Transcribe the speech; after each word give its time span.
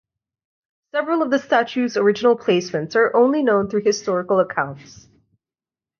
Several 0.93 1.21
of 1.21 1.29
the 1.29 1.37
statues' 1.37 1.95
original 1.95 2.35
placements 2.35 2.95
are 2.95 3.15
only 3.15 3.43
known 3.43 3.69
through 3.69 3.83
historical 3.83 4.39
accounts. 4.39 5.07